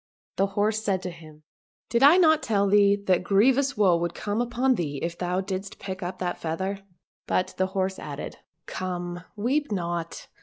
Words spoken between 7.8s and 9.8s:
added," Come! weep